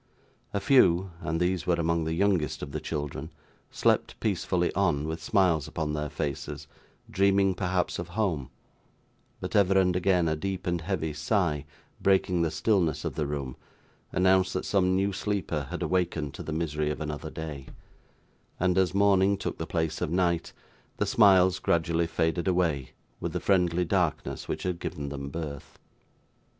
[0.51, 3.29] A few and these were among the youngest of the children
[3.69, 6.65] slept peacefully on, with smiles upon their faces,
[7.07, 8.49] dreaming perhaps of home;
[9.41, 11.65] but ever and again a deep and heavy sigh,
[12.01, 13.55] breaking the stillness of the room,
[14.11, 17.67] announced that some new sleeper had awakened to the misery of another day;
[18.59, 20.51] and, as morning took the place of night,
[20.97, 22.89] the smiles gradually faded away,
[23.19, 25.77] with the friendly darkness which had given them birth.